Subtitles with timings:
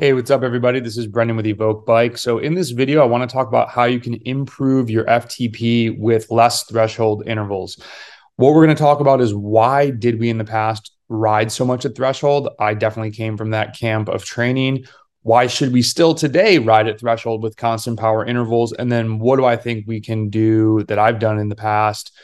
[0.00, 0.78] Hey, what's up, everybody?
[0.78, 2.18] This is Brendan with Evoq Bike.
[2.18, 5.98] So, in this video, I want to talk about how you can improve your FTP
[5.98, 7.82] with less threshold intervals.
[8.36, 11.64] What we're going to talk about is why did we in the past ride so
[11.64, 12.48] much at threshold?
[12.60, 14.84] I definitely came from that camp of training.
[15.22, 18.72] Why should we still today ride at threshold with constant power intervals?
[18.72, 22.16] And then what do I think we can do that I've done in the past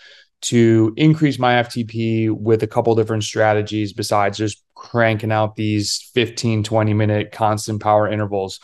[0.45, 6.62] to increase my FTP with a couple different strategies besides just cranking out these 15,
[6.62, 8.61] 20 minute constant power intervals.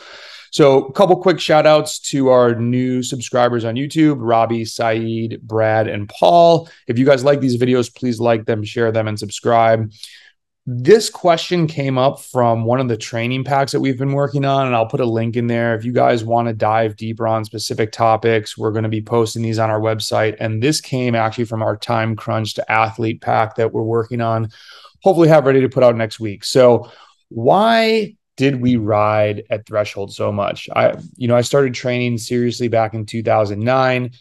[0.51, 5.87] So, a couple quick shout outs to our new subscribers on YouTube Robbie, Saeed, Brad,
[5.87, 6.69] and Paul.
[6.87, 9.91] If you guys like these videos, please like them, share them, and subscribe.
[10.67, 14.67] This question came up from one of the training packs that we've been working on,
[14.67, 15.73] and I'll put a link in there.
[15.73, 19.41] If you guys want to dive deeper on specific topics, we're going to be posting
[19.41, 20.35] these on our website.
[20.39, 24.49] And this came actually from our time crunch to athlete pack that we're working on,
[25.01, 26.43] hopefully, have ready to put out next week.
[26.43, 26.91] So,
[27.29, 30.69] why did we ride at threshold so much?
[30.75, 34.11] I, you know, I started training seriously back in 2009,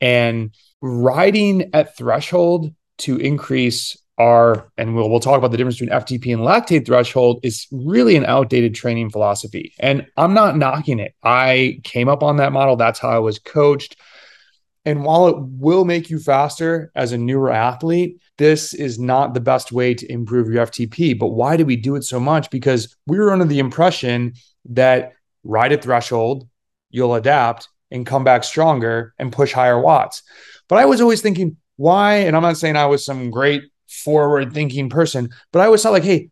[0.00, 5.98] and riding at threshold to increase are, and we'll, we'll talk about the difference between
[5.98, 9.72] FTP and lactate threshold, is really an outdated training philosophy.
[9.80, 11.14] And I'm not knocking it.
[11.22, 12.76] I came up on that model.
[12.76, 13.96] That's how I was coached.
[14.84, 19.40] And while it will make you faster as a newer athlete, this is not the
[19.40, 21.18] best way to improve your FTP.
[21.18, 22.50] But why do we do it so much?
[22.50, 24.34] Because we were under the impression
[24.66, 25.12] that
[25.44, 26.46] ride at threshold,
[26.90, 30.22] you'll adapt and come back stronger and push higher watts.
[30.68, 32.16] But I was always thinking, why?
[32.16, 35.30] And I'm not saying I was some great forward thinking person.
[35.52, 36.30] But I always thought like, hey,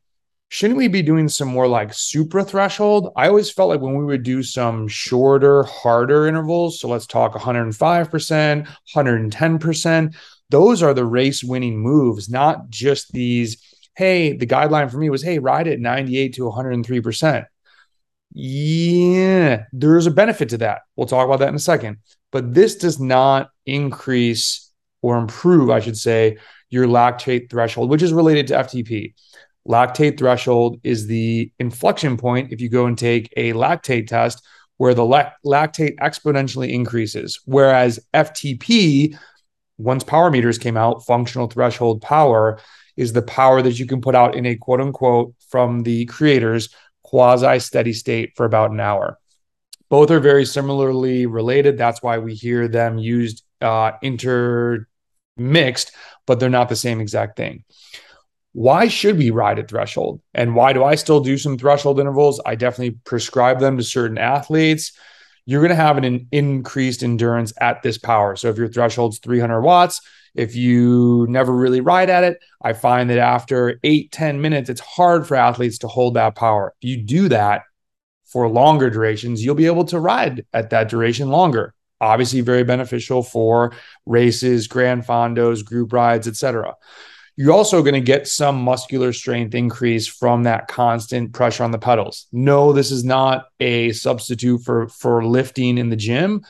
[0.49, 3.13] shouldn't we be doing some more like supra threshold?
[3.17, 7.35] I always felt like when we would do some shorter, harder intervals, so let's talk
[7.35, 10.15] 105%, 110%,
[10.51, 13.63] those are the race winning moves, not just these.
[13.97, 17.45] Hey, the guideline for me was, hey, ride at 98 to 103%.
[18.33, 20.83] Yeah, there's a benefit to that.
[20.97, 21.99] We'll talk about that in a second.
[22.31, 24.68] But this does not increase
[25.03, 26.39] or improve, I should say,
[26.71, 29.15] your lactate threshold, which is related to FTP.
[29.67, 34.43] Lactate threshold is the inflection point if you go and take a lactate test
[34.79, 37.41] where the lactate exponentially increases.
[37.45, 39.17] Whereas FTP,
[39.77, 42.59] once power meters came out, functional threshold power
[42.97, 46.69] is the power that you can put out in a quote unquote from the creators
[47.03, 49.19] quasi steady state for about an hour.
[49.89, 51.79] Both are very similarly related.
[51.79, 55.93] That's why we hear them used uh, intermixed,
[56.27, 57.65] but they're not the same exact thing.
[58.53, 60.21] Why should we ride a threshold?
[60.35, 62.41] And why do I still do some threshold intervals?
[62.45, 64.93] I definitely prescribe them to certain athletes.
[65.45, 68.37] You're going to have an increased endurance at this power.
[68.37, 70.01] So if your threshold's 300 watts,
[70.35, 74.81] if you never really ride at it, I find that after eight, 10 minutes, it's
[74.81, 76.75] hard for athletes to hold that power.
[76.83, 77.63] If you do that
[78.27, 83.23] for longer durations, you'll be able to ride at that duration longer obviously very beneficial
[83.23, 83.73] for
[84.07, 86.75] races, gran fondos, group rides, etc.
[87.37, 91.79] You're also going to get some muscular strength increase from that constant pressure on the
[91.79, 92.27] pedals.
[92.33, 96.45] No, this is not a substitute for for lifting in the gym,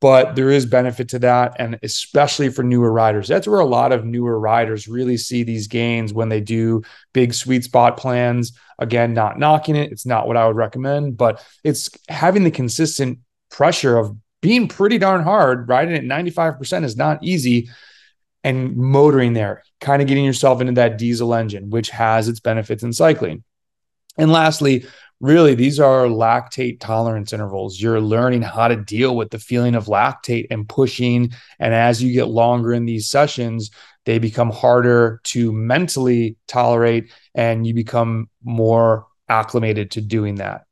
[0.00, 3.28] but there is benefit to that and especially for newer riders.
[3.28, 6.82] That's where a lot of newer riders really see these gains when they do
[7.12, 8.52] big sweet spot plans.
[8.80, 13.20] Again, not knocking it, it's not what I would recommend, but it's having the consistent
[13.48, 17.70] pressure of being pretty darn hard, riding at 95% is not easy.
[18.44, 22.82] And motoring there, kind of getting yourself into that diesel engine, which has its benefits
[22.82, 23.44] in cycling.
[24.18, 24.84] And lastly,
[25.20, 27.80] really, these are lactate tolerance intervals.
[27.80, 31.30] You're learning how to deal with the feeling of lactate and pushing.
[31.60, 33.70] And as you get longer in these sessions,
[34.04, 40.62] they become harder to mentally tolerate and you become more acclimated to doing that.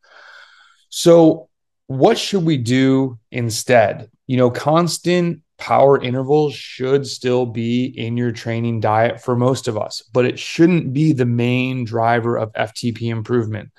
[0.89, 1.50] So,
[1.91, 4.09] what should we do instead?
[4.29, 9.77] You know, constant power intervals should still be in your training diet for most of
[9.77, 13.73] us, but it shouldn't be the main driver of FTP improvement.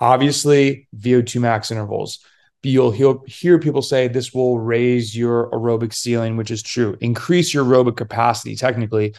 [0.00, 2.20] Obviously, VO2 max intervals.
[2.62, 2.92] You'll
[3.26, 7.98] hear people say this will raise your aerobic ceiling, which is true, increase your aerobic
[7.98, 9.14] capacity technically.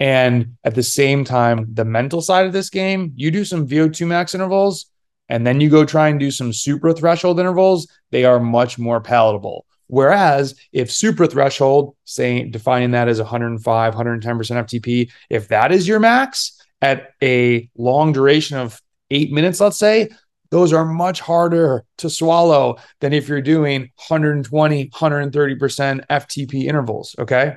[0.00, 4.04] And at the same time, the mental side of this game, you do some VO2
[4.08, 4.86] max intervals,
[5.28, 9.00] and then you go try and do some supra threshold intervals, they are much more
[9.00, 9.66] palatable.
[9.86, 16.00] Whereas if supra threshold, say defining that as 105, 110% FTP, if that is your
[16.00, 18.80] max at a long duration of
[19.10, 20.08] eight minutes, let's say,
[20.50, 27.14] those are much harder to swallow than if you're doing 120, 130% FTP intervals.
[27.18, 27.56] Okay.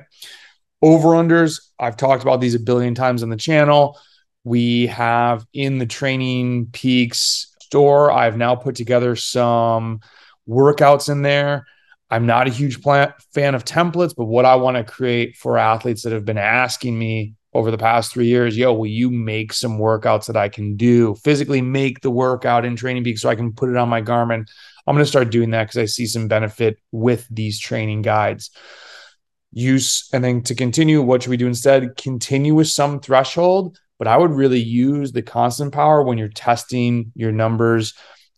[0.82, 3.98] Over unders, I've talked about these a billion times on the channel.
[4.44, 8.10] We have in the TrainingPeaks store.
[8.10, 10.00] I've now put together some
[10.48, 11.66] workouts in there.
[12.08, 15.58] I'm not a huge plan, fan of templates, but what I want to create for
[15.58, 19.52] athletes that have been asking me over the past three years, yo, will you make
[19.52, 23.34] some workouts that I can do physically make the workout in Training Peak so I
[23.34, 24.46] can put it on my Garmin?
[24.86, 28.50] I'm going to start doing that because I see some benefit with these training guides.
[29.52, 31.96] Use and then to continue, what should we do instead?
[31.96, 37.12] Continue with some threshold, but I would really use the constant power when you're testing
[37.14, 37.94] your numbers.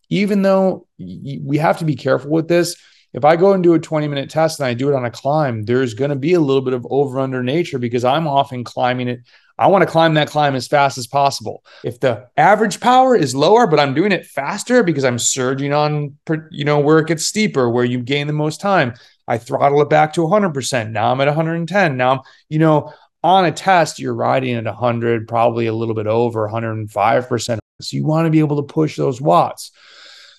[0.09, 2.75] Even though we have to be careful with this,
[3.13, 5.11] if I go and do a 20 minute test and I do it on a
[5.11, 8.63] climb, there's going to be a little bit of over under nature because I'm often
[8.63, 9.21] climbing it.
[9.57, 11.65] I want to climb that climb as fast as possible.
[11.83, 16.17] If the average power is lower, but I'm doing it faster because I'm surging on,
[16.49, 18.93] you know, where it gets steeper, where you gain the most time,
[19.27, 20.91] I throttle it back to 100%.
[20.91, 21.97] Now I'm at 110.
[21.97, 22.93] Now I'm, you know,
[23.23, 27.59] on a test, you're riding at 100, probably a little bit over 105%.
[27.81, 29.71] So you want to be able to push those watts.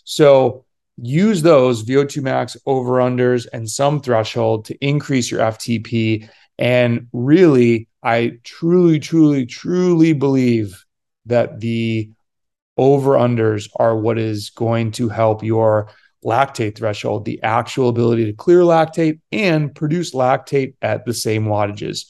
[0.05, 0.65] So
[0.97, 6.29] use those VO2 max over unders and some threshold to increase your FTP.
[6.59, 10.85] And really, I truly, truly, truly believe
[11.27, 12.11] that the
[12.77, 15.91] over unders are what is going to help your
[16.25, 22.07] lactate threshold, the actual ability to clear lactate and produce lactate at the same wattages.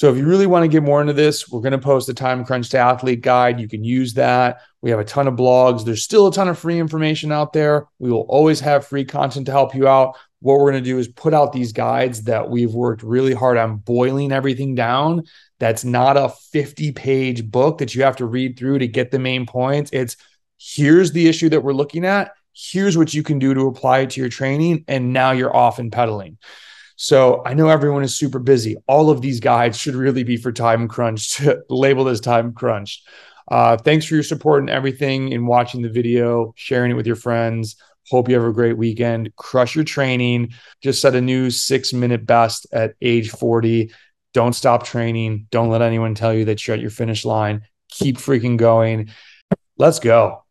[0.00, 2.14] So if you really want to get more into this, we're going to post a
[2.14, 3.60] time Crunch to athlete guide.
[3.60, 4.62] You can use that.
[4.80, 5.84] We have a ton of blogs.
[5.84, 7.86] There's still a ton of free information out there.
[7.98, 10.16] We will always have free content to help you out.
[10.40, 13.58] What we're going to do is put out these guides that we've worked really hard
[13.58, 15.24] on boiling everything down.
[15.58, 19.18] That's not a 50 page book that you have to read through to get the
[19.18, 19.90] main points.
[19.92, 20.16] It's
[20.56, 22.32] here's the issue that we're looking at.
[22.54, 24.86] Here's what you can do to apply it to your training.
[24.88, 26.38] And now you're off and pedaling.
[27.02, 28.76] So I know everyone is super busy.
[28.86, 33.08] All of these guides should really be for time crunched, labeled as time crunched.
[33.50, 37.16] Uh, thanks for your support and everything in watching the video, sharing it with your
[37.16, 37.76] friends.
[38.10, 39.34] Hope you have a great weekend.
[39.36, 40.52] Crush your training.
[40.82, 43.90] Just set a new six minute best at age 40.
[44.34, 45.46] Don't stop training.
[45.50, 47.62] Don't let anyone tell you that you're at your finish line.
[47.88, 49.08] Keep freaking going.
[49.78, 50.44] Let's go.